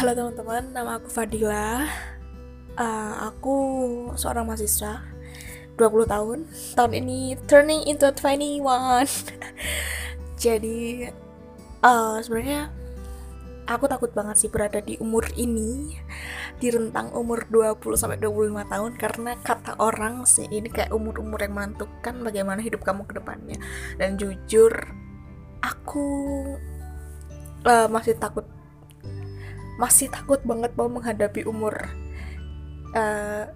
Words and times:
Halo 0.00 0.16
teman-teman, 0.16 0.64
nama 0.72 0.96
aku 0.96 1.12
Fadila. 1.12 1.84
Uh, 2.72 3.14
aku 3.20 3.56
seorang 4.16 4.48
mahasiswa 4.48 5.04
20 5.76 6.08
tahun. 6.08 6.38
Tahun 6.72 6.92
ini 6.96 7.36
turning 7.44 7.84
into 7.84 8.08
21. 8.08 8.64
Jadi 10.40 11.04
uh, 11.84 12.16
sebenarnya 12.16 12.72
aku 13.68 13.92
takut 13.92 14.08
banget 14.16 14.40
sih 14.40 14.48
berada 14.48 14.80
di 14.80 14.96
umur 15.04 15.28
ini 15.36 15.92
di 16.56 16.72
rentang 16.72 17.12
umur 17.12 17.44
20 17.52 18.00
sampai 18.00 18.16
25 18.24 18.72
tahun 18.72 18.92
karena 18.96 19.36
kata 19.44 19.84
orang 19.84 20.24
sih 20.24 20.48
ini 20.48 20.72
kayak 20.72 20.96
umur-umur 20.96 21.44
yang 21.44 21.60
menentukan 21.60 22.24
bagaimana 22.24 22.64
hidup 22.64 22.80
kamu 22.88 23.04
ke 23.04 23.20
depannya. 23.20 23.60
Dan 24.00 24.16
jujur 24.16 24.72
aku 25.60 26.08
uh, 27.68 27.84
masih 27.92 28.16
takut 28.16 28.48
masih 29.80 30.12
takut 30.12 30.44
banget 30.44 30.76
mau 30.76 30.92
menghadapi 30.92 31.48
umur 31.48 31.72
uh, 32.92 33.48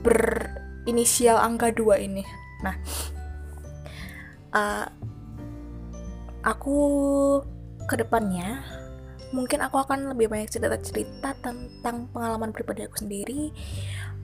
berinisial 0.00 1.36
angka 1.36 1.68
2 1.76 2.08
ini. 2.08 2.24
Nah, 2.64 2.76
uh, 4.56 4.88
aku 6.40 6.78
ke 7.84 8.00
depannya 8.00 8.64
mungkin 9.34 9.60
aku 9.60 9.82
akan 9.82 10.14
lebih 10.14 10.30
banyak 10.30 10.48
cerita-cerita 10.48 11.34
tentang 11.42 12.08
pengalaman 12.14 12.54
pribadi 12.54 12.86
aku 12.86 13.02
sendiri 13.02 13.50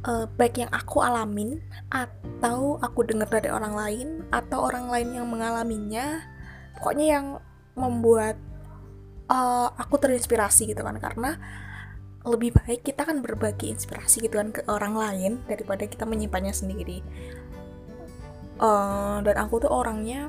uh, 0.07 0.25
baik 0.39 0.63
yang 0.63 0.71
aku 0.71 1.03
alamin 1.03 1.59
atau 1.91 2.79
aku 2.79 3.05
dengar 3.05 3.27
dari 3.27 3.51
orang 3.51 3.75
lain 3.75 4.09
atau 4.31 4.71
orang 4.71 4.87
lain 4.87 5.19
yang 5.19 5.27
mengalaminya 5.27 6.23
pokoknya 6.79 7.07
yang 7.19 7.27
membuat 7.75 8.39
uh, 9.31 9.69
aku 9.79 9.97
terinspirasi 9.97 10.75
gitu 10.75 10.83
kan 10.83 10.99
karena 10.99 11.39
lebih 12.21 12.53
baik 12.53 12.85
kita 12.85 13.09
kan 13.09 13.25
berbagi 13.25 13.73
inspirasi 13.73 14.21
gitu 14.29 14.37
kan 14.37 14.53
ke 14.53 14.61
orang 14.69 14.93
lain 14.93 15.33
daripada 15.49 15.89
kita 15.89 16.05
menyimpannya 16.05 16.53
sendiri. 16.53 17.01
Uh, 18.61 19.25
dan 19.25 19.41
aku 19.41 19.57
tuh 19.65 19.73
orangnya 19.73 20.29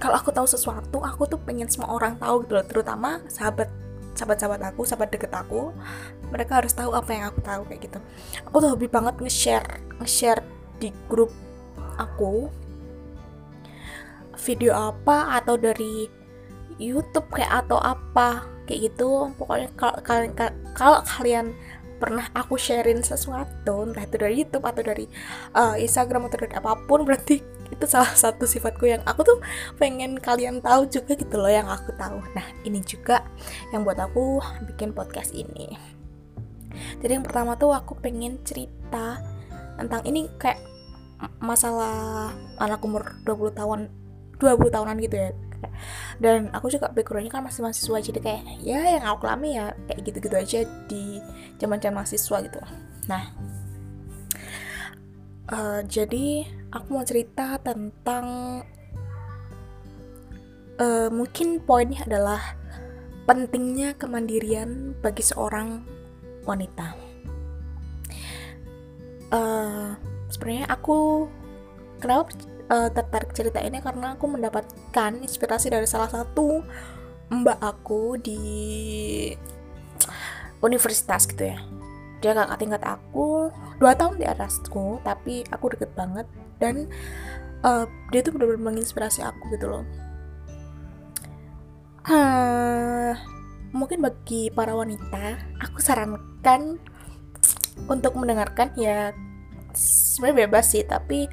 kalau 0.00 0.16
aku 0.16 0.32
tahu 0.32 0.48
sesuatu 0.48 1.04
aku 1.04 1.28
tuh 1.28 1.36
pengen 1.44 1.68
semua 1.68 1.92
orang 1.92 2.16
tahu 2.16 2.48
gitu 2.48 2.56
loh 2.56 2.64
terutama 2.64 3.20
sahabat 3.28 3.68
sahabat-sahabat 4.16 4.72
aku 4.72 4.88
sahabat 4.88 5.12
deket 5.12 5.28
aku 5.28 5.76
mereka 6.32 6.64
harus 6.64 6.72
tahu 6.72 6.96
apa 6.96 7.10
yang 7.12 7.24
aku 7.28 7.44
tahu 7.44 7.62
kayak 7.68 7.80
gitu. 7.84 7.98
Aku 8.48 8.56
tuh 8.64 8.72
hobi 8.72 8.88
banget 8.88 9.20
nge-share 9.20 9.66
nge-share 10.00 10.40
di 10.80 10.88
grup 11.12 11.28
aku 12.00 12.48
video 14.40 14.72
apa 14.72 15.36
atau 15.36 15.60
dari 15.60 16.19
YouTube 16.80 17.28
kayak 17.28 17.68
atau 17.68 17.76
apa 17.76 18.48
kayak 18.64 18.90
gitu. 18.90 19.28
Pokoknya 19.36 19.68
kalau 19.76 19.98
kalian 20.00 20.32
kalau 20.72 20.98
kalian 21.04 21.52
pernah 22.00 22.24
aku 22.32 22.56
sharein 22.56 23.04
sesuatu 23.04 23.84
entah 23.84 24.08
itu 24.08 24.16
dari 24.16 24.34
YouTube 24.40 24.64
atau 24.64 24.80
dari 24.80 25.04
uh, 25.52 25.76
Instagram 25.76 26.32
atau 26.32 26.40
dari 26.40 26.56
apa 26.56 26.72
pun 26.88 27.04
berarti 27.04 27.44
itu 27.70 27.84
salah 27.84 28.16
satu 28.16 28.48
sifatku 28.48 28.88
yang 28.88 29.04
aku 29.04 29.20
tuh 29.22 29.38
pengen 29.76 30.16
kalian 30.16 30.64
tahu 30.64 30.88
juga 30.88 31.12
gitu 31.14 31.36
loh 31.36 31.52
yang 31.52 31.68
aku 31.68 31.92
tahu. 32.00 32.24
Nah 32.32 32.46
ini 32.64 32.80
juga 32.80 33.22
yang 33.70 33.84
buat 33.84 34.00
aku 34.00 34.40
bikin 34.72 34.96
podcast 34.96 35.36
ini. 35.36 35.76
Jadi 37.04 37.20
yang 37.20 37.24
pertama 37.26 37.54
tuh 37.60 37.76
aku 37.76 38.00
pengen 38.00 38.40
cerita 38.42 39.20
tentang 39.76 40.00
ini 40.08 40.32
kayak 40.40 40.64
masalah 41.36 42.32
anak 42.56 42.80
umur 42.80 43.20
20 43.28 43.52
tahun 43.52 43.80
20 44.40 44.72
tahunan 44.72 44.96
gitu 45.04 45.16
ya 45.20 45.30
dan 46.22 46.48
aku 46.52 46.72
juga 46.72 46.88
backgroundnya 46.92 47.32
kan 47.32 47.44
masih 47.44 47.64
mahasiswa 47.64 47.98
jadi 48.00 48.20
kayak 48.20 48.42
ya 48.64 48.80
yang 48.98 49.04
aku 49.04 49.28
alami 49.28 49.56
ya 49.56 49.72
kayak 49.88 50.00
gitu-gitu 50.04 50.36
aja 50.36 50.60
di 50.88 51.20
zaman 51.60 51.80
zaman 51.80 52.02
mahasiswa 52.02 52.36
gitu. 52.44 52.60
Nah 53.08 53.24
uh, 55.50 55.80
jadi 55.84 56.46
aku 56.72 56.86
mau 56.94 57.04
cerita 57.04 57.58
tentang 57.60 58.26
uh, 60.80 61.08
mungkin 61.12 61.60
poinnya 61.62 62.06
adalah 62.06 62.56
pentingnya 63.28 63.94
kemandirian 63.94 64.96
bagi 64.98 65.22
seorang 65.22 65.84
wanita. 66.48 66.96
Uh, 69.30 69.94
sebenarnya 70.26 70.66
aku 70.66 71.30
kenapa 72.02 72.34
uh, 72.70 72.88
tertarik 72.94 73.34
cerita 73.34 73.58
ini 73.60 73.82
karena 73.82 74.14
aku 74.14 74.30
mendapatkan 74.30 75.12
inspirasi 75.20 75.68
dari 75.68 75.84
salah 75.90 76.08
satu 76.08 76.62
mbak 77.30 77.58
aku 77.58 78.18
di 78.18 78.40
universitas 80.62 81.26
gitu 81.26 81.50
ya. 81.50 81.58
Dia 82.20 82.36
kakak 82.36 82.58
tingkat 82.60 82.82
aku 82.84 83.50
dua 83.82 83.92
tahun 83.98 84.22
di 84.22 84.26
atasku 84.28 85.02
tapi 85.02 85.42
aku 85.50 85.74
deket 85.74 85.90
banget 85.98 86.26
dan 86.62 86.86
uh, 87.66 87.84
dia 88.14 88.20
tuh 88.22 88.36
benar-benar 88.36 88.72
menginspirasi 88.72 89.24
aku 89.26 89.50
gitu 89.56 89.66
loh. 89.66 89.84
Uh, 92.10 93.12
mungkin 93.70 94.02
bagi 94.02 94.50
para 94.50 94.74
wanita 94.74 95.38
aku 95.62 95.78
sarankan 95.78 96.80
untuk 97.86 98.18
mendengarkan 98.18 98.74
ya 98.74 99.14
sebenarnya 99.72 100.48
bebas 100.48 100.74
sih 100.74 100.82
tapi 100.82 101.30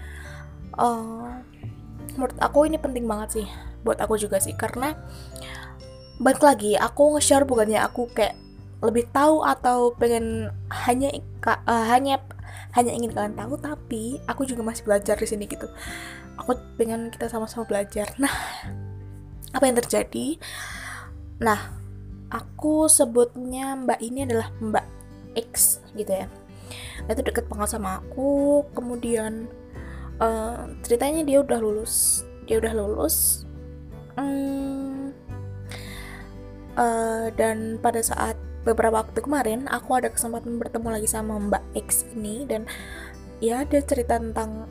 uh, 0.78 1.30
menurut 2.16 2.38
aku 2.42 2.66
ini 2.66 2.78
penting 2.82 3.06
banget 3.06 3.42
sih 3.42 3.48
buat 3.86 4.02
aku 4.02 4.18
juga 4.18 4.42
sih 4.42 4.58
karena 4.58 4.98
balik 6.18 6.42
lagi 6.42 6.74
aku 6.74 7.18
nge-share 7.18 7.46
bukannya 7.46 7.78
aku 7.78 8.10
kayak 8.10 8.34
lebih 8.82 9.10
tahu 9.10 9.42
atau 9.42 9.94
pengen 9.98 10.54
hanya 10.70 11.10
uh, 11.46 11.86
hanya 11.90 12.22
hanya 12.74 12.92
ingin 12.94 13.10
kalian 13.10 13.34
tahu 13.34 13.58
tapi 13.58 14.22
aku 14.30 14.46
juga 14.46 14.62
masih 14.62 14.86
belajar 14.86 15.18
di 15.18 15.26
sini 15.26 15.50
gitu. 15.50 15.66
Aku 16.38 16.54
pengen 16.78 17.10
kita 17.10 17.26
sama-sama 17.30 17.66
belajar. 17.66 18.14
Nah 18.22 18.34
apa 19.54 19.64
yang 19.66 19.78
terjadi? 19.82 20.38
Nah 21.42 21.74
aku 22.30 22.86
sebutnya 22.86 23.74
mbak 23.78 23.98
ini 24.02 24.30
adalah 24.30 24.54
mbak 24.62 24.86
X 25.34 25.82
gitu 25.98 26.14
ya. 26.14 26.30
Itu 27.10 27.22
deket 27.26 27.50
banget 27.50 27.78
sama 27.78 28.02
aku 28.02 28.62
kemudian 28.78 29.50
uh, 30.22 30.72
ceritanya 30.84 31.22
dia 31.26 31.42
udah 31.42 31.60
lulus. 31.62 32.24
Dia 32.48 32.62
udah 32.62 32.74
lulus. 32.74 33.46
Um, 34.18 35.14
uh, 36.78 37.30
dan 37.36 37.78
pada 37.82 38.02
saat 38.02 38.38
beberapa 38.66 39.00
waktu 39.00 39.24
kemarin 39.24 39.70
aku 39.72 39.96
ada 39.96 40.12
kesempatan 40.12 40.60
bertemu 40.60 40.88
lagi 41.00 41.10
sama 41.10 41.38
Mbak 41.38 41.64
X 41.88 42.08
ini. 42.18 42.46
Dan 42.46 42.66
ya 43.44 43.64
dia 43.68 43.82
cerita 43.86 44.18
tentang 44.18 44.66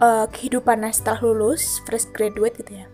uh, 0.00 0.26
kehidupannya 0.28 0.92
setelah 0.92 1.20
lulus 1.24 1.80
fresh 1.84 2.08
graduate 2.12 2.60
gitu 2.60 2.84
ya. 2.84 2.86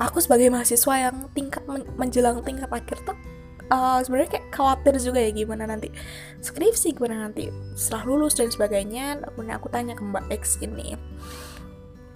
Aku 0.00 0.16
sebagai 0.16 0.48
mahasiswa 0.48 0.94
yang 0.96 1.28
tingkat 1.36 1.60
men 1.68 1.84
menjelang 2.00 2.40
tingkat 2.40 2.72
akhir 2.72 3.04
tuh 3.04 3.16
uh, 3.72 3.98
sebenarnya 4.04 4.38
kayak 4.38 4.46
khawatir 4.52 4.94
juga 5.00 5.22
ya 5.22 5.30
gimana 5.32 5.64
nanti. 5.64 5.88
Skripsi 6.42 6.92
gimana 6.92 7.30
nanti 7.30 7.48
setelah 7.78 8.04
lulus 8.10 8.36
dan 8.36 8.50
sebagainya 8.50 9.22
kemudian 9.32 9.56
aku 9.56 9.72
tanya 9.72 9.94
ke 9.96 10.02
Mbak 10.04 10.26
X 10.36 10.60
ini 10.60 10.98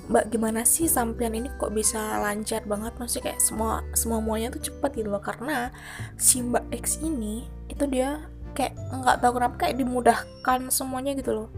Mbak 0.05 0.37
gimana 0.37 0.69
sih 0.69 0.85
sampean 0.85 1.33
ini 1.33 1.49
kok 1.57 1.73
bisa 1.73 2.21
lancar 2.21 2.61
banget? 2.69 2.93
Maksudnya 3.01 3.33
kayak 3.33 3.41
semua 3.41 3.81
semua 3.97 4.21
muanya 4.21 4.53
tuh 4.53 4.69
cepet 4.69 5.01
gitu 5.01 5.09
loh. 5.09 5.23
Karena 5.25 5.73
si 6.21 6.45
Mbak 6.45 6.69
X 6.77 7.01
ini 7.01 7.49
itu 7.73 7.89
dia 7.89 8.21
kayak 8.53 8.77
nggak 8.77 9.17
tahu 9.25 9.41
kenapa 9.41 9.57
kayak 9.65 9.81
dimudahkan 9.81 10.69
semuanya 10.69 11.17
gitu 11.17 11.33
loh. 11.33 11.49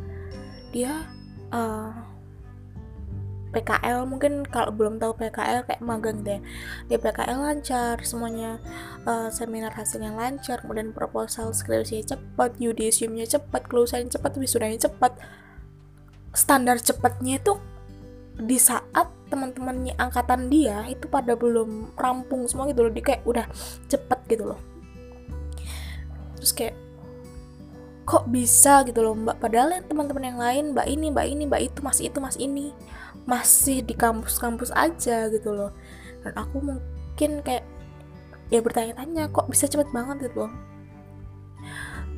Dia 0.70 1.10
uh, 1.50 1.90
PKL 3.56 4.04
mungkin 4.04 4.44
kalau 4.44 4.68
belum 4.68 5.00
tahu 5.00 5.16
PKL 5.16 5.64
kayak 5.64 5.80
magang 5.80 6.20
deh. 6.20 6.44
Di 6.92 7.00
PKL 7.00 7.40
lancar 7.40 8.04
semuanya 8.04 8.60
uh, 9.08 9.32
seminar 9.32 9.72
hasilnya 9.72 10.12
lancar 10.12 10.60
kemudian 10.60 10.92
proposal 10.92 11.56
skripsinya 11.56 12.12
cepat 12.12 12.60
yudisiumnya 12.60 13.24
cepat 13.24 13.64
kelulusannya 13.64 14.12
cepat 14.12 14.36
wisudanya 14.36 14.76
cepat. 14.84 15.16
Standar 16.36 16.76
cepatnya 16.76 17.40
itu 17.40 17.56
di 18.36 18.60
saat 18.60 19.08
teman-temannya 19.32 19.96
angkatan 19.96 20.52
dia 20.52 20.84
itu 20.92 21.08
pada 21.08 21.32
belum 21.32 21.96
rampung 21.96 22.44
semua 22.44 22.68
gitu 22.68 22.84
loh 22.84 22.92
dia 22.92 23.04
kayak 23.08 23.24
udah 23.24 23.48
cepet 23.88 24.20
gitu 24.28 24.52
loh. 24.52 24.60
Terus 26.36 26.52
kayak 26.52 26.76
kok 28.06 28.28
bisa? 28.30 28.86
gitu 28.86 29.02
loh 29.02 29.18
mbak 29.18 29.42
padahal 29.42 29.82
teman-teman 29.82 30.24
yang 30.30 30.38
lain 30.38 30.64
mbak 30.76 30.86
ini 30.86 31.10
mbak 31.10 31.26
ini 31.26 31.42
mbak 31.50 31.60
itu 31.66 31.78
mas 31.82 31.98
itu 31.98 32.18
mas 32.22 32.38
ini 32.38 32.70
masih 33.26 33.82
di 33.82 33.92
kampus-kampus 33.92 34.72
aja 34.72 35.28
gitu 35.28 35.52
loh. 35.52 35.74
Dan 36.22 36.32
aku 36.34 36.62
mungkin 36.62 37.42
kayak 37.42 37.66
ya 38.48 38.62
bertanya-tanya 38.62 39.28
kok 39.34 39.50
bisa 39.50 39.66
cepet 39.66 39.90
banget 39.90 40.30
gitu 40.30 40.46
loh? 40.46 40.52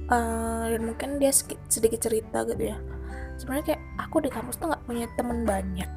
Uh, 0.08 0.64
dan 0.72 0.82
mungkin 0.88 1.20
dia 1.20 1.32
sedikit 1.68 2.00
cerita 2.00 2.44
gitu 2.44 2.72
ya. 2.72 2.78
Sebenarnya 3.40 3.74
kayak 3.74 3.82
aku 4.00 4.24
di 4.24 4.30
kampus 4.32 4.56
tuh 4.60 4.68
nggak 4.68 4.84
punya 4.84 5.08
teman 5.16 5.44
banyak 5.44 5.88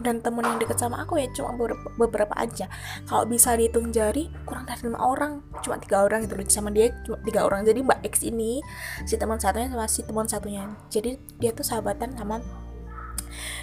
dan 0.00 0.20
temen 0.20 0.44
yang 0.44 0.58
deket 0.60 0.76
sama 0.76 1.04
aku 1.04 1.16
ya 1.20 1.28
cuma 1.32 1.56
beberapa, 1.56 1.88
beberapa 1.96 2.34
aja. 2.36 2.68
Kalau 3.08 3.24
bisa 3.24 3.56
dihitung 3.56 3.92
jari 3.92 4.28
kurang 4.44 4.68
dari 4.68 4.84
lima 4.84 5.00
orang. 5.00 5.40
Cuma 5.64 5.80
tiga 5.80 6.04
orang 6.04 6.24
gitu 6.28 6.36
loh. 6.36 6.46
Sama 6.48 6.70
dia 6.72 6.92
cuma 7.04 7.18
tiga 7.24 7.46
orang. 7.46 7.64
Jadi 7.64 7.80
mbak 7.80 8.04
X 8.04 8.26
ini 8.26 8.60
si 9.08 9.16
teman 9.16 9.40
satunya 9.40 9.72
sama 9.72 9.86
si 9.88 10.00
teman 10.04 10.26
satunya. 10.28 10.68
Jadi 10.92 11.16
dia 11.40 11.50
tuh 11.56 11.64
sahabatan 11.64 12.12
sama 12.16 12.40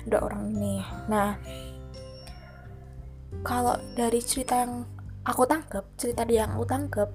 dua 0.07 0.19
orang 0.25 0.53
ini. 0.53 0.83
Nah 1.09 1.37
kalau 3.43 3.75
dari 3.97 4.23
cerita 4.23 4.63
yang 4.63 4.87
aku 5.27 5.43
tangkep 5.47 5.83
cerita 5.99 6.23
dia 6.23 6.47
yang 6.47 6.55
aku 6.55 6.65
tangkep 6.67 7.09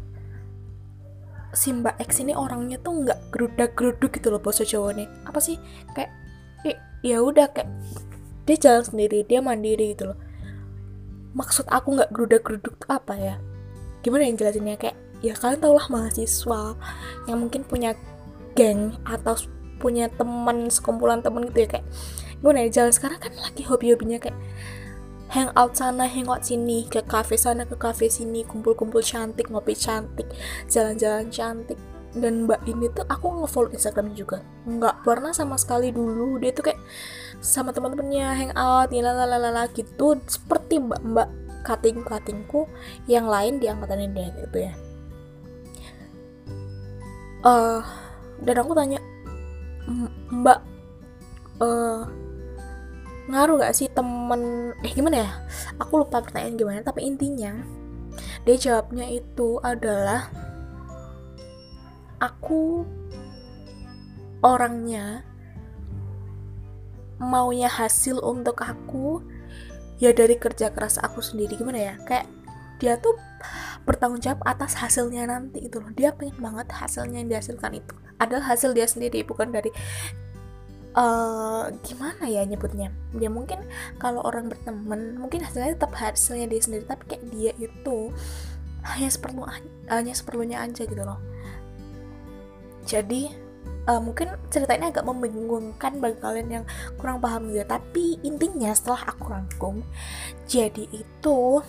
si 1.56 1.72
Mbak 1.72 1.96
X 2.04 2.20
ini 2.20 2.36
orangnya 2.36 2.76
tuh 2.84 3.04
nggak 3.04 3.32
gerudak 3.32 3.72
geruduk 3.72 4.12
gitu 4.12 4.28
loh 4.28 4.40
bahasa 4.40 4.68
Jawa 4.68 4.92
nih 4.92 5.08
apa 5.24 5.40
sih? 5.40 5.56
Kayak 5.96 6.12
ya 7.00 7.22
udah 7.22 7.46
kayak 7.54 7.70
dia 8.44 8.56
jalan 8.58 8.84
sendiri 8.84 9.22
dia 9.24 9.38
mandiri 9.38 9.94
gitu 9.96 10.12
loh. 10.12 10.18
Maksud 11.36 11.68
aku 11.70 11.96
nggak 11.96 12.10
gerudak 12.12 12.42
geruduk 12.44 12.76
apa 12.90 13.14
ya? 13.16 13.34
Gimana 14.02 14.28
yang 14.28 14.36
jelasinnya? 14.36 14.76
Kayak 14.76 14.96
ya 15.18 15.34
kalian 15.34 15.60
tau 15.62 15.74
lah 15.74 15.86
mahasiswa 15.90 16.78
yang 17.26 17.38
mungkin 17.42 17.66
punya 17.66 17.94
geng 18.54 18.94
atau 19.06 19.34
punya 19.78 20.10
teman 20.10 20.66
sekumpulan 20.70 21.22
teman 21.22 21.46
gitu 21.50 21.66
ya 21.66 21.68
kayak 21.78 21.86
gimana 22.38 22.66
ya 22.66 22.82
jalan 22.82 22.92
sekarang 22.94 23.18
kan 23.18 23.32
lagi 23.38 23.62
hobi-hobinya 23.66 24.18
kayak 24.22 24.38
hangout 25.28 25.76
sana, 25.76 26.08
hangout 26.08 26.40
sini, 26.40 26.88
ke 26.88 27.04
cafe 27.04 27.36
sana, 27.36 27.68
ke 27.68 27.76
cafe 27.76 28.08
sini, 28.08 28.48
kumpul-kumpul 28.48 29.04
cantik, 29.04 29.52
ngopi 29.52 29.76
cantik, 29.76 30.24
jalan-jalan 30.72 31.28
cantik. 31.28 31.76
Dan 32.16 32.48
mbak 32.48 32.64
ini 32.64 32.88
tuh 32.96 33.04
aku 33.04 33.44
ngefollow 33.44 33.68
Instagram 33.68 34.16
juga, 34.16 34.40
nggak 34.64 35.04
pernah 35.04 35.36
sama 35.36 35.60
sekali 35.60 35.92
dulu 35.92 36.40
dia 36.40 36.56
tuh 36.56 36.72
kayak 36.72 36.80
sama 37.44 37.68
teman-temannya 37.76 38.24
hangout, 38.48 38.88
ya 38.88 39.04
lalala 39.04 39.68
gitu, 39.76 40.16
seperti 40.24 40.80
mbak-mbak 40.80 41.28
cutting 41.68 42.00
cuttingku 42.00 42.64
yang 43.04 43.28
lain 43.28 43.60
di 43.60 43.68
angkatan 43.68 44.08
dia 44.16 44.32
gitu 44.32 44.58
ya. 44.64 44.72
Uh, 47.44 47.84
dan 48.40 48.56
aku 48.64 48.72
tanya 48.72 48.98
mbak 50.32 50.64
uh, 51.60 52.08
ngaruh 53.28 53.60
gak 53.60 53.76
sih 53.76 53.92
temen 53.92 54.72
eh 54.80 54.92
gimana 54.96 55.28
ya? 55.28 55.30
Aku 55.76 56.00
lupa 56.00 56.24
pertanyaan 56.24 56.56
gimana 56.56 56.80
tapi 56.80 57.04
intinya 57.04 57.52
dia 58.42 58.56
jawabnya 58.56 59.06
itu 59.12 59.60
adalah 59.60 60.32
aku 62.18 62.82
orangnya 64.42 65.22
maunya 67.18 67.66
hasil 67.66 68.22
untuk 68.22 68.62
aku 68.62 69.22
ya 69.98 70.14
dari 70.14 70.38
kerja 70.38 70.70
keras 70.70 70.96
aku 71.02 71.20
sendiri. 71.20 71.58
Gimana 71.58 71.78
ya? 71.78 71.94
Kayak 72.06 72.26
dia 72.78 72.94
tuh 72.98 73.18
bertanggung 73.82 74.22
jawab 74.22 74.40
atas 74.46 74.78
hasilnya 74.78 75.26
nanti 75.26 75.66
itu 75.66 75.82
loh. 75.82 75.90
Dia 75.94 76.14
pengen 76.14 76.38
banget 76.38 76.70
hasilnya 76.70 77.22
yang 77.26 77.30
dihasilkan 77.30 77.74
itu. 77.82 77.94
Adalah 78.18 78.54
hasil 78.54 78.74
dia 78.74 78.86
sendiri 78.86 79.26
bukan 79.26 79.50
dari 79.50 79.70
uh, 80.94 81.68
gimana 81.84 82.24
ya 82.28 82.44
nyebutnya? 82.44 82.92
Ya 83.16 83.28
mungkin 83.28 83.64
kalau 84.00 84.24
orang 84.24 84.48
berteman 84.52 85.18
mungkin 85.18 85.44
hasilnya 85.44 85.76
tetap 85.76 85.92
hasilnya 85.96 86.48
dia 86.48 86.60
sendiri 86.60 86.84
tapi 86.86 87.04
kayak 87.08 87.24
dia 87.32 87.52
itu 87.58 88.12
hanya 88.84 89.10
seperlu 89.10 89.42
hanya 89.90 90.14
seperlunya 90.14 90.64
aja 90.64 90.86
gitu 90.86 91.02
loh. 91.02 91.20
Jadi 92.88 93.48
uh, 93.88 94.00
mungkin 94.04 94.36
cerita 94.52 94.76
ini 94.76 94.92
agak 94.92 95.08
membingungkan 95.08 95.96
bagi 95.98 96.20
kalian 96.20 96.48
yang 96.60 96.64
kurang 97.00 97.24
paham 97.24 97.48
gitu 97.48 97.64
tapi 97.64 98.20
intinya 98.20 98.70
setelah 98.76 99.08
aku 99.08 99.32
rangkum 99.32 99.80
jadi 100.44 100.84
itu 100.92 101.64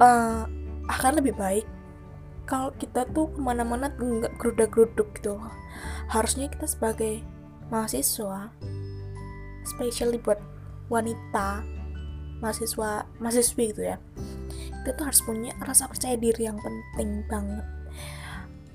uh, 0.00 0.42
akan 0.88 1.12
lebih 1.20 1.36
baik 1.36 1.66
kalau 2.44 2.70
kita 2.76 3.08
tuh 3.12 3.32
ke 3.32 3.40
mana-mana 3.40 3.88
nggak 3.92 4.36
gerudak-geruduk 4.36 5.08
gitu 5.20 5.40
loh. 5.40 5.52
Harusnya 6.08 6.48
kita 6.52 6.68
sebagai 6.68 7.24
mahasiswa 7.72 8.52
especially 9.64 10.20
buat 10.20 10.36
wanita 10.92 11.64
mahasiswa 12.44 13.08
mahasiswi 13.16 13.72
gitu 13.72 13.82
ya 13.88 13.96
kita 14.84 15.00
tuh 15.00 15.08
harus 15.08 15.24
punya 15.24 15.56
rasa 15.64 15.88
percaya 15.88 16.12
diri 16.20 16.44
yang 16.44 16.60
penting 16.60 17.24
banget. 17.24 17.64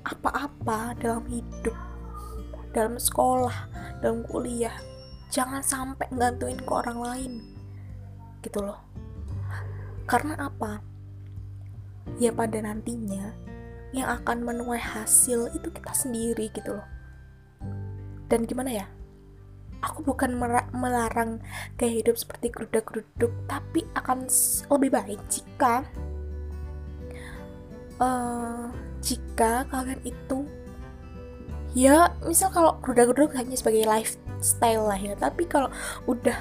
Apa-apa 0.02 0.98
dalam 0.98 1.22
hidup 1.30 1.78
dalam 2.74 2.98
sekolah 2.98 3.54
dalam 4.02 4.26
kuliah 4.26 4.74
jangan 5.30 5.62
sampai 5.62 6.10
ngantuin 6.10 6.58
ke 6.58 6.72
orang 6.74 6.98
lain 6.98 7.34
gitu 8.42 8.66
loh. 8.66 8.82
Karena 10.10 10.50
apa? 10.50 10.82
Ya 12.18 12.34
pada 12.34 12.58
nantinya 12.58 13.49
yang 13.96 14.22
akan 14.22 14.46
menuai 14.46 14.80
hasil 14.80 15.50
itu 15.54 15.68
kita 15.74 15.92
sendiri 15.94 16.54
gitu 16.54 16.78
loh. 16.78 16.88
Dan 18.30 18.46
gimana 18.46 18.70
ya? 18.70 18.86
Aku 19.80 20.04
bukan 20.04 20.36
melarang 20.76 21.40
gaya 21.80 22.04
hidup 22.04 22.20
seperti 22.20 22.52
geruduk-geruduk 22.52 23.32
tapi 23.48 23.88
akan 23.96 24.28
lebih 24.76 24.92
baik 24.92 25.20
jika 25.32 25.88
uh, 28.04 28.68
jika 29.00 29.64
kalian 29.72 30.04
itu 30.04 30.44
ya 31.78 32.12
misal 32.28 32.50
kalau 32.50 32.76
geruduk-geruduk 32.82 33.40
hanya 33.40 33.56
sebagai 33.56 33.86
lifestyle 33.86 34.84
lah 34.90 35.00
ya 35.00 35.14
tapi 35.16 35.46
kalau 35.46 35.72
udah 36.10 36.36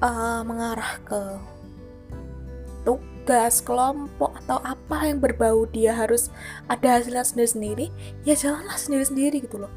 uh, 0.00 0.40
mengarah 0.46 0.96
ke 1.02 1.20
tugas 3.28 3.60
kelompok 3.60 4.40
atau 4.40 4.56
apa 4.64 5.04
yang 5.04 5.20
berbau 5.20 5.68
dia 5.68 5.92
harus 5.92 6.32
ada 6.64 6.96
hasilnya 6.96 7.28
sendiri-sendiri 7.28 7.92
ya 8.24 8.32
jalanlah 8.32 8.80
sendiri-sendiri 8.80 9.44
gitu 9.44 9.60
loh. 9.60 9.72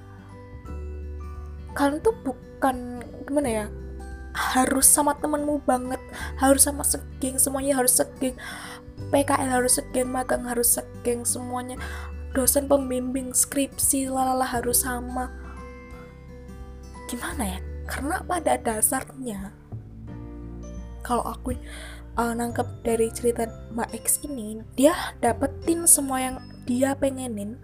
Kalian 1.76 2.00
tuh 2.00 2.16
bukan 2.24 3.04
gimana 3.28 3.50
ya 3.52 3.66
harus 4.32 4.88
sama 4.88 5.20
temenmu 5.20 5.68
banget 5.68 6.00
harus 6.40 6.64
sama 6.64 6.88
segeng 6.88 7.36
semuanya 7.36 7.76
harus 7.76 8.00
segeng 8.00 8.40
PKL 9.12 9.52
harus 9.52 9.84
segeng 9.84 10.08
magang 10.08 10.48
harus 10.48 10.80
segeng 10.80 11.28
semuanya 11.28 11.76
dosen 12.32 12.72
pembimbing 12.72 13.36
skripsi 13.36 14.08
lalala 14.08 14.48
harus 14.48 14.88
sama. 14.88 15.28
Gimana 17.12 17.60
ya? 17.60 17.60
Karena 17.84 18.24
pada 18.24 18.56
dasarnya 18.56 19.52
kalau 21.04 21.28
aku 21.28 21.60
uh, 22.18 22.34
nangkep 22.36 22.68
dari 22.84 23.08
cerita 23.14 23.48
Mbak 23.72 23.90
X 24.04 24.24
ini 24.28 24.60
dia 24.76 24.96
dapetin 25.24 25.88
semua 25.88 26.20
yang 26.20 26.36
dia 26.68 26.96
pengenin. 26.98 27.60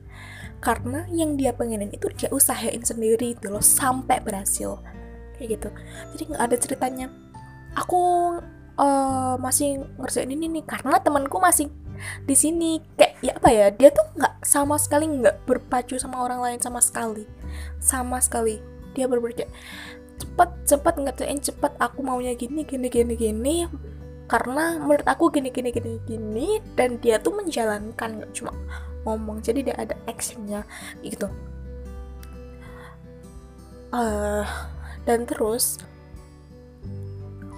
Karena 0.57 1.05
yang 1.13 1.37
dia 1.37 1.53
pengenin 1.53 1.93
itu 1.93 2.09
dia 2.17 2.33
usahain 2.33 2.81
sendiri 2.81 3.37
itu 3.37 3.47
loh 3.51 3.61
sampai 3.61 4.17
berhasil. 4.23 4.81
Kayak 5.37 5.47
gitu. 5.57 5.69
Jadi 6.15 6.23
nggak 6.33 6.43
ada 6.43 6.57
ceritanya. 6.57 7.07
Aku 7.77 8.01
uh, 8.81 9.35
masih 9.37 9.85
ngerjain 10.01 10.33
ini 10.33 10.49
nih 10.49 10.65
karena 10.65 10.97
temanku 10.97 11.37
masih 11.37 11.69
di 12.25 12.33
sini. 12.33 12.81
Kayak 12.97 13.13
ya 13.21 13.33
apa 13.37 13.49
ya 13.53 13.67
dia 13.69 13.89
tuh 13.93 14.05
nggak 14.17 14.41
sama 14.41 14.81
sekali 14.81 15.05
nggak 15.05 15.45
berpacu 15.45 16.01
sama 16.01 16.25
orang 16.25 16.41
lain 16.41 16.59
sama 16.59 16.81
sekali. 16.81 17.29
Sama 17.77 18.17
sekali. 18.17 18.57
Dia 18.97 19.05
berpikir 19.05 19.45
cepat 20.17 20.49
cepat 20.65 20.97
ngerjain 20.97 21.37
cepat 21.37 21.77
aku 21.77 22.01
maunya 22.01 22.33
gini 22.33 22.65
gini 22.65 22.89
gini 22.89 23.13
gini 23.13 23.69
karena 24.27 24.75
menurut 24.79 25.07
aku 25.07 25.31
gini 25.31 25.49
gini 25.51 25.71
gini 25.71 25.99
gini 26.03 26.59
dan 26.75 26.99
dia 26.99 27.15
tuh 27.19 27.31
menjalankan 27.35 28.19
nggak 28.19 28.31
cuma 28.35 28.51
ngomong 29.07 29.39
jadi 29.39 29.71
dia 29.71 29.75
ada 29.79 29.95
actionnya 30.07 30.67
gitu. 30.99 31.31
Uh, 33.87 34.43
dan 35.07 35.23
terus 35.23 35.79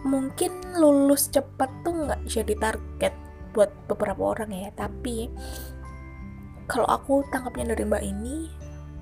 mungkin 0.05 0.53
lulus 0.77 1.27
cepat 1.33 1.67
tuh 1.81 2.05
nggak 2.05 2.21
jadi 2.29 2.53
target 2.55 3.13
buat 3.51 3.73
beberapa 3.89 4.38
orang 4.38 4.53
ya 4.53 4.69
tapi 4.77 5.27
kalau 6.69 6.85
aku 6.85 7.25
tangkapnya 7.33 7.73
dari 7.73 7.83
mbak 7.89 8.03
ini 8.05 8.47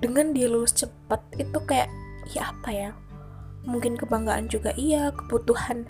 dengan 0.00 0.32
dia 0.32 0.48
lulus 0.48 0.72
cepat 0.72 1.20
itu 1.36 1.58
kayak 1.68 1.92
ya 2.32 2.50
apa 2.50 2.70
ya 2.72 2.90
mungkin 3.68 3.94
kebanggaan 4.00 4.48
juga 4.48 4.72
iya 4.74 5.12
kebutuhan 5.12 5.84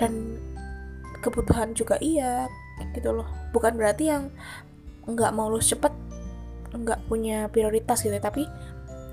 dan 0.00 0.40
kebutuhan 1.20 1.76
juga 1.76 2.00
iya 2.00 2.48
gitu 2.96 3.12
loh. 3.12 3.28
Bukan 3.52 3.76
berarti 3.76 4.10
yang 4.10 4.32
nggak 5.04 5.32
mau 5.36 5.48
lulus 5.48 5.72
cepet 5.72 5.92
nggak 6.70 7.10
punya 7.10 7.50
prioritas 7.50 8.06
gitu 8.06 8.14
ya. 8.14 8.22
tapi 8.22 8.46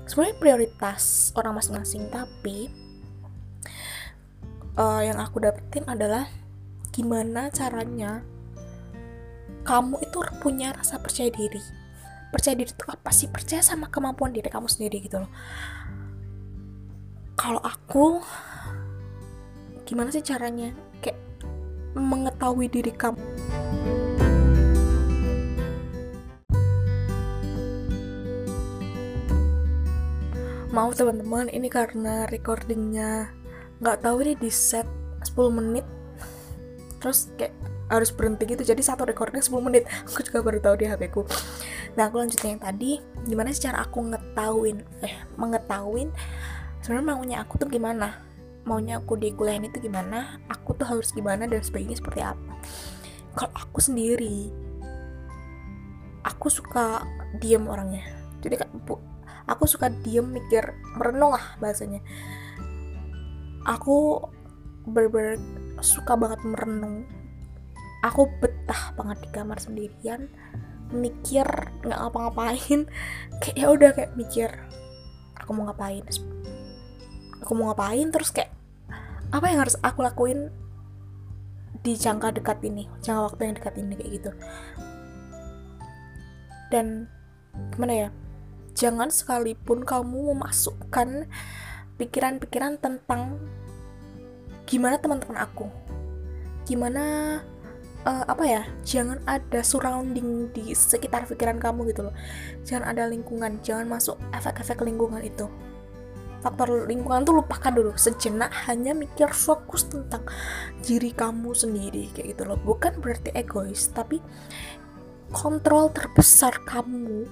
sebenarnya 0.08 0.36
prioritas 0.40 1.30
orang 1.36 1.60
masing-masing. 1.60 2.08
Tapi 2.08 2.72
uh, 4.78 5.02
yang 5.04 5.20
aku 5.20 5.42
dapetin 5.42 5.84
adalah 5.84 6.26
gimana 6.94 7.52
caranya 7.52 8.24
kamu 9.68 10.00
itu 10.00 10.18
punya 10.40 10.72
rasa 10.72 10.96
percaya 10.96 11.28
diri. 11.28 11.60
Percaya 12.32 12.56
diri 12.56 12.72
itu 12.72 12.86
apa 12.88 13.12
sih? 13.12 13.28
Percaya 13.28 13.60
sama 13.60 13.92
kemampuan 13.92 14.32
diri 14.32 14.48
kamu 14.48 14.64
sendiri 14.64 15.04
gitu 15.04 15.20
loh. 15.20 15.30
Kalau 17.36 17.60
aku 17.60 18.24
gimana 19.84 20.08
sih 20.12 20.24
caranya 20.24 20.72
mengetahui 21.98 22.70
diri 22.70 22.94
kamu. 22.94 23.18
Maaf 30.70 30.94
teman-teman 30.94 31.50
ini 31.50 31.66
karena 31.66 32.24
recordingnya 32.30 33.34
nggak 33.82 33.98
tahu 34.04 34.22
ini 34.22 34.38
di 34.38 34.50
set 34.52 34.86
10 35.26 35.50
menit. 35.50 35.86
Terus 37.02 37.30
kayak 37.34 37.54
harus 37.88 38.12
berhenti 38.12 38.44
gitu 38.44 38.62
jadi 38.62 38.82
satu 38.84 39.08
recording 39.08 39.42
10 39.42 39.58
menit. 39.64 39.84
Aku 40.10 40.22
juga 40.22 40.44
baru 40.44 40.58
tahu 40.62 40.74
di 40.78 40.86
HP 40.86 41.02
ku. 41.10 41.26
Nah 41.98 42.06
aku 42.06 42.22
lanjutin 42.22 42.54
yang 42.54 42.62
tadi 42.62 43.02
gimana 43.26 43.50
sih 43.50 43.66
cara 43.66 43.82
aku 43.82 44.14
ngetahuin 44.14 44.78
eh 45.02 45.14
mengetahuin 45.34 46.14
sebenarnya 46.80 47.06
maunya 47.10 47.36
aku 47.42 47.58
tuh 47.58 47.68
gimana 47.68 48.22
maunya 48.68 49.00
aku 49.00 49.16
di 49.16 49.32
kuliah 49.32 49.56
itu 49.56 49.80
gimana 49.80 50.44
aku 50.52 50.76
tuh 50.76 50.84
harus 50.84 51.08
gimana 51.16 51.48
dan 51.48 51.64
sebagainya 51.64 51.96
seperti 51.96 52.20
apa. 52.20 52.52
Kalau 53.32 53.52
aku 53.56 53.78
sendiri 53.80 54.52
aku 56.28 56.52
suka 56.52 57.02
diem 57.40 57.64
orangnya. 57.64 58.04
Jadi 58.44 58.60
aku 59.48 59.64
suka 59.64 59.88
diem 59.88 60.28
mikir 60.28 60.76
merenung 61.00 61.32
lah 61.32 61.56
bahasanya. 61.56 62.04
Aku 63.64 64.28
bener-bener 64.84 65.40
suka 65.80 66.16
banget 66.16 66.40
merenung. 66.44 67.08
Aku 68.04 68.30
betah 68.38 68.94
banget 68.94 69.26
di 69.26 69.28
kamar 69.34 69.58
sendirian 69.58 70.30
mikir 70.92 71.44
nggak 71.84 71.98
ngapa-ngapain. 71.98 72.86
Kayak 73.42 73.56
ya 73.56 73.66
udah 73.70 73.90
kayak 73.94 74.12
mikir 74.18 74.50
aku 75.38 75.50
mau 75.54 75.70
ngapain? 75.70 76.04
Aku 77.42 77.52
mau 77.54 77.70
ngapain 77.70 78.08
terus 78.10 78.34
kayak 78.34 78.57
apa 79.28 79.44
yang 79.52 79.60
harus 79.60 79.76
aku 79.84 80.00
lakuin 80.00 80.48
di 81.84 81.94
jangka 81.94 82.40
dekat 82.40 82.58
ini 82.64 82.88
jangka 83.04 83.32
waktu 83.32 83.40
yang 83.48 83.54
dekat 83.60 83.74
ini 83.76 83.92
kayak 83.96 84.12
gitu. 84.20 84.30
Dan 86.68 87.08
gimana 87.74 87.92
ya 87.96 88.08
jangan 88.76 89.08
sekalipun 89.10 89.82
kamu 89.82 90.32
memasukkan 90.36 91.26
pikiran-pikiran 91.98 92.78
tentang 92.78 93.40
gimana 94.64 95.00
teman-teman 95.00 95.38
aku. 95.40 95.68
Gimana 96.68 97.04
uh, 98.04 98.24
apa 98.28 98.44
ya 98.44 98.62
jangan 98.84 99.20
ada 99.24 99.60
surrounding 99.64 100.52
di 100.52 100.72
sekitar 100.72 101.28
pikiran 101.28 101.60
kamu 101.60 101.92
gitu 101.92 102.08
loh. 102.08 102.14
Jangan 102.64 102.96
ada 102.96 103.08
lingkungan 103.08 103.60
jangan 103.60 103.88
masuk 103.88 104.16
efek-efek 104.32 104.80
lingkungan 104.84 105.20
itu 105.24 105.48
faktor 106.38 106.86
lingkungan 106.86 107.26
tuh 107.26 107.42
lupakan 107.42 107.72
dulu. 107.74 107.92
Sejenak 107.98 108.50
hanya 108.70 108.94
mikir 108.94 109.30
fokus 109.30 109.86
tentang 109.90 110.22
diri 110.82 111.10
kamu 111.10 111.54
sendiri 111.54 112.10
kayak 112.14 112.36
gitu 112.36 112.42
loh. 112.46 112.58
Bukan 112.58 113.02
berarti 113.02 113.34
egois 113.34 113.90
tapi 113.90 114.22
kontrol 115.34 115.92
terbesar 115.92 116.64
kamu 116.64 117.28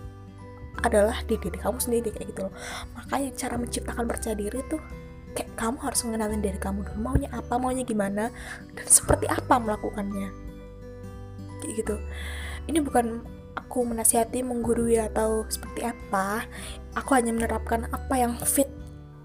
adalah 0.84 1.24
di 1.24 1.40
diri 1.40 1.56
kamu 1.56 1.78
sendiri 1.80 2.12
kayak 2.12 2.28
gitu 2.36 2.40
loh. 2.50 2.54
Makanya 2.98 3.30
cara 3.34 3.54
menciptakan 3.56 4.04
percaya 4.04 4.36
diri 4.36 4.60
tuh 4.68 4.82
kayak 5.36 5.52
kamu 5.56 5.76
harus 5.80 6.00
mengenalin 6.04 6.40
diri 6.44 6.58
kamu 6.60 6.84
dulu. 6.84 6.98
Maunya 7.00 7.28
apa 7.32 7.54
maunya 7.56 7.84
gimana 7.84 8.28
dan 8.76 8.86
seperti 8.86 9.28
apa 9.28 9.56
melakukannya. 9.56 10.28
Kayak 11.62 11.72
gitu. 11.84 11.96
Ini 12.66 12.78
bukan 12.82 13.22
aku 13.56 13.88
menasihati 13.88 14.44
menggurui 14.44 15.00
atau 15.00 15.48
seperti 15.48 15.84
apa. 15.84 16.44
Aku 16.96 17.12
hanya 17.16 17.32
menerapkan 17.32 17.88
apa 17.92 18.14
yang 18.16 18.36
fit 18.40 18.65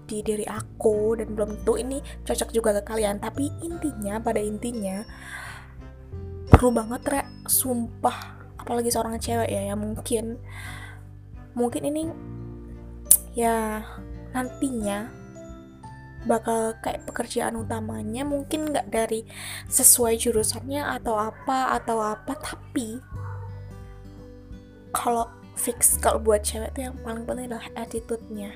di 0.06 0.20
diri 0.20 0.46
aku 0.46 1.16
dan 1.18 1.34
belum 1.34 1.62
tentu 1.62 1.78
ini 1.78 1.98
cocok 2.26 2.50
juga 2.50 2.70
ke 2.80 2.82
kalian. 2.86 3.18
Tapi 3.22 3.48
intinya 3.62 4.18
pada 4.18 4.40
intinya 4.42 5.02
perlu 6.52 6.70
banget 6.74 7.02
rek 7.08 7.28
sumpah 7.48 8.44
apalagi 8.60 8.92
seorang 8.92 9.18
cewek 9.18 9.50
ya 9.50 9.72
yang 9.72 9.80
mungkin. 9.80 10.38
Mungkin 11.52 11.82
ini 11.84 12.02
ya 13.32 13.84
nantinya 14.32 15.22
bakal 16.22 16.78
kayak 16.78 17.02
pekerjaan 17.02 17.58
utamanya 17.58 18.22
mungkin 18.22 18.70
nggak 18.70 18.94
dari 18.94 19.26
sesuai 19.66 20.14
jurusannya 20.22 20.86
atau 21.02 21.18
apa 21.18 21.74
atau 21.74 21.98
apa 21.98 22.38
tapi 22.38 23.02
kalau 24.94 25.26
fix 25.58 25.98
kalau 25.98 26.22
buat 26.22 26.46
cewek 26.46 26.70
tuh 26.78 26.88
yang 26.90 26.96
paling 27.02 27.26
penting 27.26 27.50
adalah 27.50 27.66
attitude-nya 27.74 28.54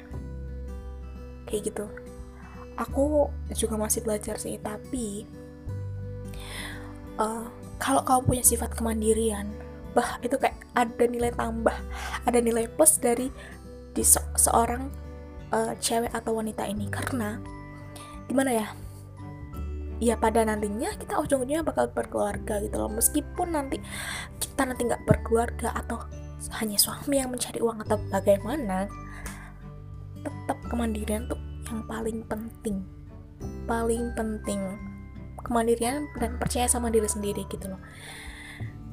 kayak 1.47 1.73
gitu. 1.73 1.87
Aku 2.77 3.33
juga 3.57 3.81
masih 3.81 4.05
belajar 4.05 4.37
sih 4.37 4.61
tapi 4.61 5.25
uh, 7.17 7.49
kalau 7.81 8.05
kamu 8.05 8.21
punya 8.25 8.45
sifat 8.45 8.77
kemandirian 8.77 9.49
bah 9.97 10.21
itu 10.21 10.37
kayak 10.37 10.61
ada 10.77 11.05
nilai 11.09 11.33
tambah 11.33 11.73
ada 12.29 12.39
nilai 12.45 12.69
plus 12.69 13.01
dari 13.01 13.33
di 13.97 14.05
se 14.05 14.21
seorang 14.37 14.93
uh, 15.57 15.73
cewek 15.81 16.13
atau 16.13 16.37
wanita 16.37 16.69
ini. 16.69 16.93
Karena 16.93 17.41
gimana 18.29 18.53
ya 18.53 18.69
ya 19.97 20.13
pada 20.21 20.45
nantinya 20.45 20.93
kita 21.01 21.17
ujung-ujungnya 21.17 21.65
bakal 21.65 21.89
berkeluarga 21.89 22.61
gitu 22.61 22.77
loh. 22.77 22.93
Meskipun 22.93 23.57
nanti 23.57 23.81
kita 24.37 24.69
nanti 24.69 24.85
nggak 24.85 25.09
berkeluarga 25.09 25.73
atau 25.73 26.05
hanya 26.61 26.77
suami 26.77 27.17
yang 27.17 27.33
mencari 27.33 27.59
uang 27.65 27.81
atau 27.89 27.97
bagaimana 28.13 28.87
tetap 30.21 30.56
kemandirian 30.69 31.27
tuh 31.31 31.39
yang 31.71 31.83
paling 31.87 32.23
penting. 32.27 32.83
Paling 33.67 34.15
penting. 34.15 34.61
Kemandirian 35.43 36.11
dan 36.19 36.39
percaya 36.39 36.67
sama 36.67 36.91
diri 36.91 37.07
sendiri 37.07 37.47
gitu 37.47 37.71
loh. 37.71 37.81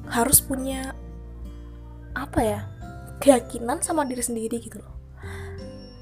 Harus 0.06 0.38
punya 0.38 0.94
apa 2.14 2.40
ya 2.40 2.60
keyakinan 3.18 3.82
sama 3.82 4.06
diri 4.06 4.22
sendiri 4.22 4.62
gitu 4.62 4.78
loh. 4.78 4.94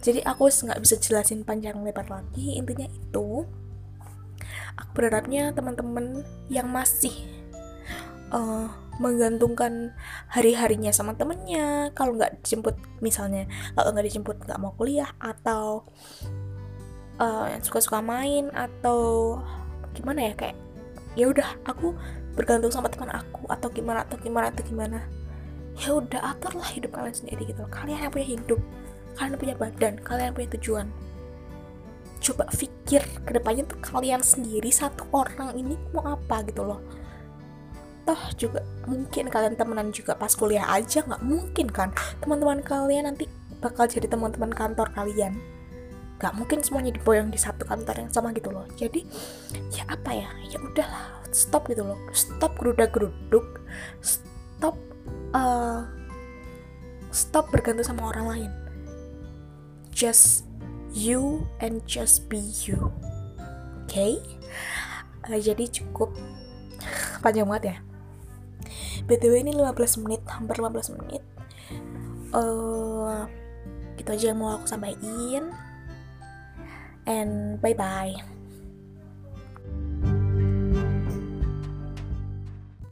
Jadi 0.03 0.19
aku 0.27 0.51
nggak 0.51 0.83
bisa 0.83 0.99
jelasin 0.99 1.47
panjang 1.47 1.79
lebar 1.79 2.11
lagi 2.11 2.59
intinya 2.59 2.91
itu 2.91 3.47
aku 4.75 4.91
berharapnya 4.97 5.55
teman-teman 5.55 6.27
yang 6.51 6.67
masih 6.67 7.13
uh, 8.35 8.67
menggantungkan 9.01 9.97
hari-harinya 10.29 10.93
sama 10.93 11.17
temennya. 11.17 11.95
Kalau 11.97 12.17
nggak 12.17 12.45
dijemput 12.45 12.77
misalnya 13.01 13.49
kalau 13.73 13.95
nggak 13.95 14.07
dijemput 14.09 14.37
nggak 14.45 14.61
mau 14.61 14.73
kuliah 14.77 15.09
atau 15.17 15.87
uh, 17.17 17.47
yang 17.49 17.63
suka-suka 17.65 18.05
main 18.05 18.53
atau 18.53 19.39
gimana 19.97 20.33
ya 20.33 20.35
kayak 20.37 20.57
ya 21.13 21.29
udah 21.29 21.49
aku 21.69 21.93
bergantung 22.33 22.73
sama 22.73 22.89
teman 22.89 23.13
aku 23.13 23.45
atau 23.53 23.69
gimana 23.69 24.05
atau 24.05 24.17
gimana 24.21 24.53
atau 24.53 24.63
gimana. 24.65 25.01
Ya 25.81 25.97
udah 25.97 26.37
aturlah 26.37 26.69
hidup 26.69 26.93
kalian 26.93 27.17
sendiri 27.17 27.49
gitu 27.49 27.65
kalian 27.73 28.09
yang 28.09 28.13
punya 28.13 28.29
hidup 28.37 28.61
kalian 29.17 29.37
punya 29.41 29.55
badan 29.57 29.95
kalian 30.05 30.33
punya 30.37 30.49
tujuan. 30.61 30.87
Coba 32.23 32.47
pikir 32.55 33.03
ke 33.03 33.31
depannya 33.35 33.67
tuh 33.67 33.81
kalian 33.83 34.23
sendiri 34.23 34.71
satu 34.71 35.09
orang 35.11 35.59
ini 35.59 35.75
mau 35.91 36.07
apa 36.07 36.45
gitu 36.47 36.63
loh 36.63 37.02
toh 38.03 38.19
juga 38.35 38.61
mungkin 38.91 39.31
kalian 39.31 39.55
temenan 39.55 39.95
juga 39.95 40.19
pas 40.19 40.33
kuliah 40.35 40.67
aja 40.67 41.07
nggak 41.07 41.23
mungkin 41.23 41.67
kan 41.71 41.95
teman-teman 42.19 42.61
kalian 42.63 43.07
nanti 43.07 43.31
bakal 43.63 43.87
jadi 43.87 44.11
teman-teman 44.11 44.51
kantor 44.51 44.91
kalian. 44.95 45.39
Nggak 46.19 46.35
mungkin 46.39 46.59
semuanya 46.63 46.93
diboyong 46.95 47.31
di 47.31 47.39
satu 47.39 47.63
kantor 47.67 48.07
yang 48.07 48.11
sama 48.11 48.35
gitu 48.35 48.51
loh. 48.51 48.67
Jadi 48.75 49.07
ya 49.71 49.87
apa 49.87 50.11
ya? 50.11 50.31
Ya 50.51 50.59
udahlah 50.59 51.23
stop 51.31 51.71
gitu 51.71 51.87
loh. 51.87 51.99
Stop 52.11 52.59
geruda 52.59 52.91
geruduk 52.91 53.63
stop 54.03 54.75
uh, 55.35 55.87
stop 57.15 57.51
bergantung 57.55 57.87
sama 57.87 58.11
orang 58.11 58.27
lain. 58.27 58.53
Just 59.95 60.47
you 60.91 61.47
and 61.63 61.79
just 61.87 62.27
be 62.27 62.43
you. 62.67 62.91
Oke? 63.87 63.95
Okay? 63.95 64.15
uh, 65.29 65.39
jadi 65.39 65.65
cukup 65.71 66.11
panjang 67.23 67.47
banget 67.47 67.65
ya 67.65 67.77
btw 69.07 69.45
ini 69.45 69.53
15 69.55 70.03
menit 70.07 70.23
hampir 70.27 70.59
15 70.59 70.99
menit. 70.99 71.23
Uh, 72.33 73.29
gitu 74.01 74.09
aja 74.13 74.25
yang 74.33 74.41
mau 74.41 74.57
aku 74.57 74.67
sampaikan. 74.67 75.53
And 77.05 77.59
bye 77.59 77.75
bye 77.75 78.32